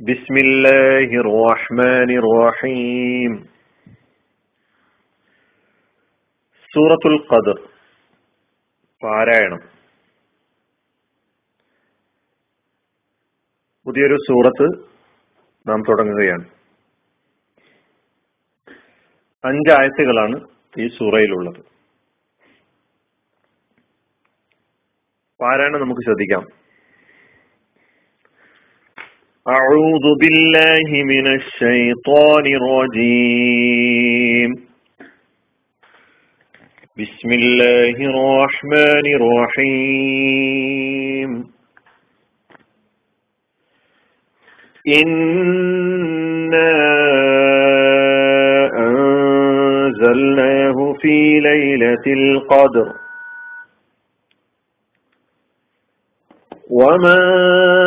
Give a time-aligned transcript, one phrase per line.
[0.00, 3.32] بسم الله الرحمن الرحيم
[6.72, 7.58] സൂറത്തുൽ ഖദർ
[9.02, 9.60] പാരായണം
[13.86, 14.66] പുതിയൊരു സൂറത്ത്
[15.66, 16.46] നാം തുടങ്ങുകയാണ്
[19.44, 20.36] അഞ്ചായത്തുകളാണ്
[20.76, 21.60] ഈ സൂറയിലുള്ളത്
[25.40, 26.44] പാരായണം നമുക്ക് ശ്രദ്ധിക്കാം
[29.49, 34.51] أعوذ بالله من الشيطان الرجيم.
[36.97, 39.15] بسم الله الرحمن
[39.55, 41.29] الرحيم.
[44.87, 46.73] إنا
[48.77, 52.93] أنزلناه في ليلة القدر.
[56.71, 57.86] وما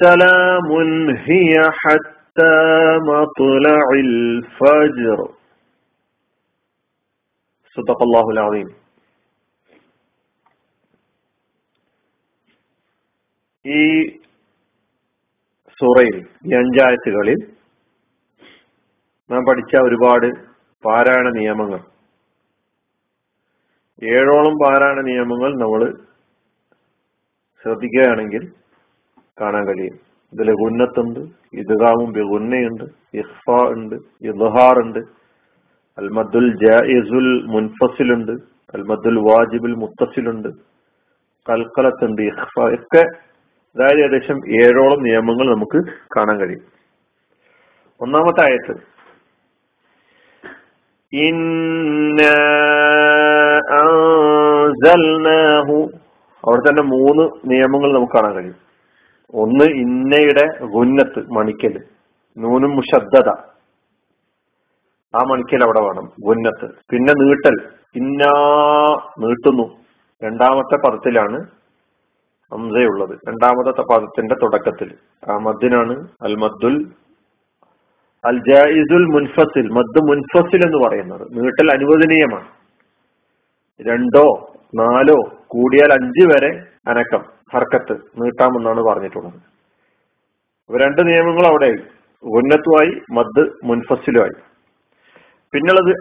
[0.00, 2.40] സലാമുൻ ഹിയ ഹത്ത
[3.08, 4.10] മത്ലഇൽ
[4.58, 5.20] ഫജ്ർ
[7.76, 8.68] സുദഖല്ലാഹുൽ അലീം
[13.64, 13.80] ഈ
[15.78, 17.40] സൂറയിൽ ഈ അഞ്ചായത്തുകളിൽ
[19.30, 20.26] നാം പഠിച്ച ഒരുപാട്
[20.84, 21.80] പാരായണ നിയമങ്ങൾ.
[24.02, 25.82] ഏഴോളം പാരായണ നിയമങ്ങൾ നമ്മൾ
[27.64, 28.42] ശ്രദ്ധിക്കുകയാണെങ്കിൽ
[29.40, 29.98] കാണാൻ കഴിയും.
[30.32, 31.20] ഇതിൽ ഗുന്നത്തുണ്ട്
[31.54, 32.84] ഇദ്ഗാമും ബിഗുന്നയുണ്ട്
[33.14, 34.98] ഇഹ്ഫ ഉണ്ട് ഇദ്ഹാർ ഉണ്ട്.
[35.98, 38.32] അൽമദുൽ ജായിസുൽ മുൻഫസിലുണ്ട്
[38.74, 40.48] അൽമദുൽ വാജിബുൽ മുത്തസിലുണ്ട്
[41.50, 43.04] കൽക്കലത്തുണ്ട് ഇഹ്ഫ ഒക്കെ
[43.76, 45.78] അതായത് ഏകദേശം ഏഴോളം നിയമങ്ങൾ നമുക്ക്
[46.16, 46.62] കാണാൻ കഴിയും.
[48.00, 48.96] ഒന്നാമത്തെ ആയത്ത്
[56.44, 58.66] അവിടെ തന്നെ മൂന്ന് നിയമങ്ങൾ നമുക്ക് കാണാൻ കഴിയും.
[59.34, 61.84] ഒന്ന് ഇന്നയുടെ ഗുന്നത്ത് മണിക്കൽ
[62.38, 63.28] നൂനും മുഷദ്ദത
[65.14, 66.74] ആ മണിക്കൽ അവിടെ വേണം ഗുന്നത്ത്.
[66.90, 67.68] പിന്നെ നീട്ടൽ.
[67.94, 68.32] ഇന്നാ
[69.18, 69.76] നീട്ടുന്നു.
[70.24, 71.46] രണ്ടാമത്തെ പദത്തിലാണ്
[72.52, 73.18] ഹംസയുള്ളത്.
[73.28, 74.94] രണ്ടാമത്തെ പദത്തിന്റെ തുടക്കത്തിൽ.
[75.30, 76.90] ആ മദ്ദിനാണ് അൽ മദ്ദുൽ
[78.24, 79.68] അൽ ജായിസുൽ മുൻഫസിൽ.
[79.68, 81.26] മദ് മുൻഫസിൽ എന്ന് പറയുന്നത്.
[81.30, 82.48] നീട്ടൽ അനുവദനീയമാണ്.
[83.88, 87.35] രണ്ടോ നാലോ കൂടിയാൽ അഞ്ച് വരെ അനക്കം.
[87.54, 89.34] ഹർക്കത്ത് നീട്ടാമെന്നാണ് പറഞ്ഞിട്ടുള്ളത്.
[90.66, 91.66] അപ്പൊ രണ്ട് നിയമങ്ങൾ അവിടെ
[92.22, 94.42] ഉന്നത്തുമായി മദ് മുൻഫസിലുമായി.
[95.52, 95.94] പിന്നുള്ളത്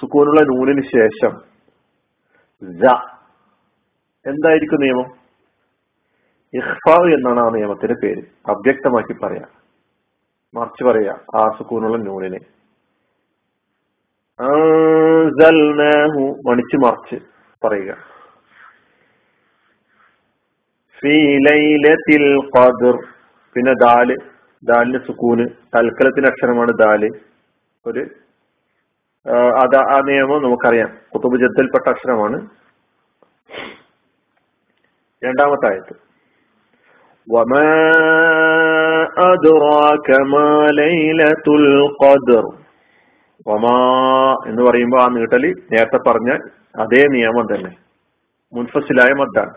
[0.00, 1.40] സുക്കൂനുള്ള നൂലിന് ശേഷം.
[4.26, 5.22] എന്തായിരിക്കും നിയമം?
[6.54, 8.22] ഇഹ്ഫാ എന്നാണ് ആ നിയമത്തിന്റെ പേര്.
[8.50, 9.46] അവ്യക്തമാക്കി പറയാ.
[10.54, 12.38] മറിച്ച് പറയാ ആ സുക്കൂനുള്ള നൂലിനെ.
[16.50, 17.24] മണിച്ച് മറിച്ച്
[17.66, 18.11] പറയുക.
[23.54, 24.16] പിന്നെ ദാൽ
[24.64, 25.46] ദാലിന് സുക്കൂന്
[25.76, 27.02] തൽക്കലത്തിന്റെ അക്ഷരമാണ് ദാൽ.
[27.86, 28.02] ഒരു
[29.62, 30.90] അത് ആ നിയമം നമുക്കറിയാം.
[31.14, 32.38] കുത്തുബ് ജദ്ദൽപ്പെട്ട അക്ഷരമാണ്.
[35.24, 35.94] രണ്ടാമത്തെ ആയത്ത്
[44.48, 46.30] എന്ന് പറയുമ്പോൾ ആ നീട്ടൽ നേരത്തെ പറഞ്ഞ
[46.82, 47.72] അതേ നിയമം തന്നെ.
[48.52, 49.54] മുൻഫസിലായ മദ്ദാണ്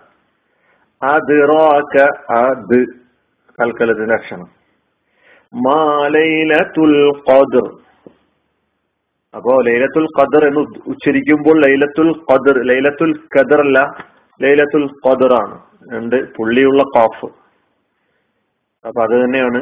[1.07, 1.95] അതിറാക്ക
[2.39, 2.79] അദ്
[3.57, 4.49] കൽക്കലത്തിന്റെ അക്ഷരം.
[5.53, 5.79] മാ
[6.15, 6.95] ലൈലത്തുൽ
[7.27, 7.67] ഖദർ.
[9.33, 10.61] അപ്പോ ലൈലത്തുൽ ഖദർ എന്ന്
[10.91, 13.79] ഉച്ചരിക്കുമ്പോൾ ലൈലത്തുൽ ഖദർ ലൈലത്തുൽ ഖദർ അല്ല
[14.39, 15.55] ലൈലത്തുൽ ഖദർ ആണ്
[15.93, 17.29] രണ്ട് പുള്ളിയുള്ള കാഫ്
[18.85, 19.61] അപ്പൊ അത് തന്നെയാണ്.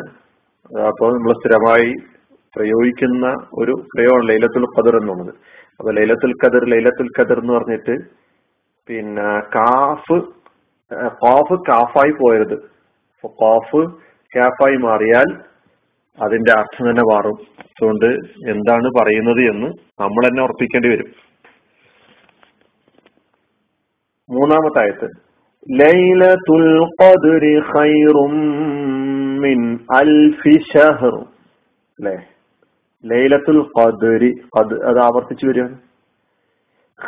[0.89, 1.89] അപ്പോൾ നമ്മൾ സ്ഥിരമായി
[2.53, 3.25] പ്രയോഗിക്കുന്ന
[3.61, 5.33] ഒരു പ്രയോഗമാണ് ലൈലത്തുൽ ഖദർ എന്നുള്ളത്.
[5.79, 7.95] അപ്പൊ ലൈലത്തുൽ ഖദർ ലൈലത്തുൽ ഖദർ എന്ന് പറഞ്ഞിട്ട്
[8.89, 10.17] പിന്നെ കാഫ്
[11.01, 12.57] കാഫ് കാഫായി പോയരുത്.
[13.25, 13.81] കാഫ്
[14.35, 15.29] കാഫായി മാറിയാൽ
[16.23, 17.37] അതിന്റെ അർത്ഥം തന്നെ മാറും.
[17.59, 18.09] അതുകൊണ്ട്
[18.51, 19.67] എന്താണ് പറയുന്നത് എന്ന്
[20.01, 21.09] നമ്മൾ തന്നെ ഉറപ്പിക്കേണ്ടി വരും.
[24.29, 25.07] മൂന്നാമത്തെ ആയത്ത്
[25.79, 26.67] ലൈലത്തുൽ
[27.01, 28.35] ഖദ്രി ഖൈറും
[29.41, 31.15] മിൻ അൽഫി ഷഹർ
[31.99, 32.15] അല്ലേ?
[33.05, 35.75] ലൈലത്തുൽ ഖദ്രി അത് ആവർത്തിച്ചു വരികയാണ്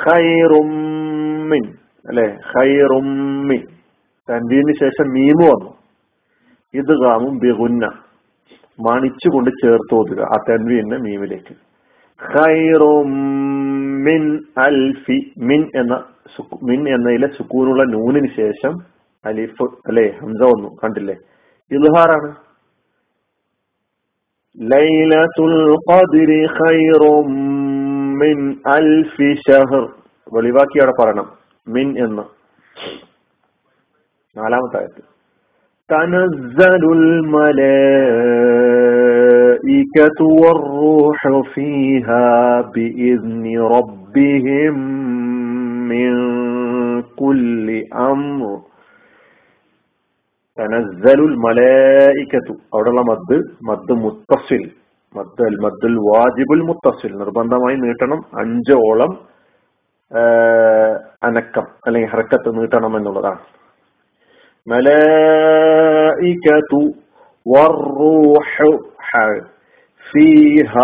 [0.05, 1.65] ഖൈറുമ്മിൻ
[2.05, 2.27] അല്ലെ?
[2.53, 3.59] ഖൈറുമ്മി
[4.29, 5.71] തൻവീന് ശേഷം മീമ് വന്നു.
[6.73, 7.85] ഇത് ഇദ്ഗാമും ബിഗുന്ന
[8.79, 11.55] മണിച്ചുകൊണ്ട് ചേർത്ത് ഓതുക ആ തൻവീനെ മീമിലേക്ക്.
[14.07, 14.23] മിൻ
[14.57, 15.93] അൽഫി മിൻ എന്ന
[16.63, 18.73] മിൻ എന്നതിലെ സുക്കൂനുള്ള നൂനിന് ശേഷം
[19.25, 21.15] അലിഫ് അല്ലെ ഹംസ വന്നു കണ്ടില്ലേ?
[21.71, 22.29] ഇൽഹാറാണ്
[24.71, 25.55] ലൈലത്തുൽ
[25.89, 26.41] ഖദ്രി
[28.21, 28.37] മിൻ
[28.67, 29.85] അൽഫി ഷഹർ
[30.33, 31.27] വെളിവാക്കി അവിടെ പറയണം.
[31.67, 32.23] മിൻ എന്ന്.
[34.36, 35.02] നാലാമത്തെ ആയത്ത്
[35.90, 36.82] تنزل
[38.90, 41.20] الملائكة والروح
[41.54, 42.28] فيها
[42.72, 43.44] بإذن
[43.76, 44.74] ربهم
[45.92, 46.12] من
[47.14, 47.66] كل
[48.04, 48.48] أمر
[50.58, 53.36] تنزل الملائكة അവിടെയുള്ള മദ്
[53.68, 54.62] മദ് മുത്തസിൽ
[55.14, 59.12] മദ് അൽ മദ്ദുൽ വാജിബുൽ മുത്തസിൽ നിർബന്ധമായി നീട്ടണം അഞ്ചോളം
[60.10, 60.22] ആ,
[61.22, 63.40] അനക്കം അല്ലെങ്കിൽ ഹറക്കത്ത് നീട്ടണം എന്നുള്ളതാണ്
[64.67, 66.93] മലായിക്കു
[67.47, 68.77] വർറൂഹ്
[70.11, 70.79] ഫീഹ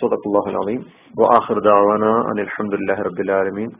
[0.00, 0.84] صدق الله العظيم
[1.18, 3.70] وآخر دعوانا أن الحمد لله رب العالمين